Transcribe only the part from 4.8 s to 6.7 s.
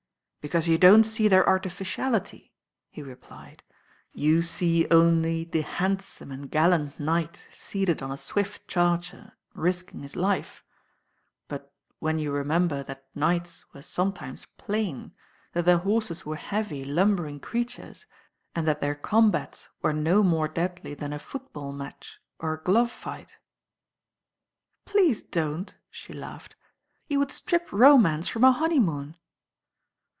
only the handsome and